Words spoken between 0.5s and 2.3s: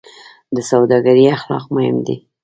د سوداګرۍ اخلاق مهم دي